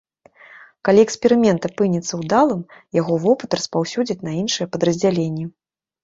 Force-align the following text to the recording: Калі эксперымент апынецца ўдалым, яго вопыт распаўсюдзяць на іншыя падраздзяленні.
Калі 0.87 0.99
эксперымент 1.07 1.67
апынецца 1.69 2.13
ўдалым, 2.21 2.61
яго 2.99 3.13
вопыт 3.25 3.49
распаўсюдзяць 3.59 4.17
на 4.29 4.33
іншыя 4.39 4.65
падраздзяленні. 4.77 5.45